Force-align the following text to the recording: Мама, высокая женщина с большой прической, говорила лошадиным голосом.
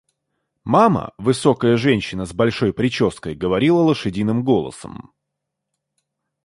Мама, 0.63 1.13
высокая 1.19 1.77
женщина 1.77 2.25
с 2.25 2.33
большой 2.33 2.73
прической, 2.73 3.35
говорила 3.35 3.81
лошадиным 3.81 4.43
голосом. 4.43 5.13